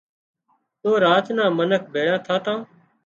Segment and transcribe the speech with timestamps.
[0.81, 2.57] تو راچ نان منک ڀيۯان ٿاتان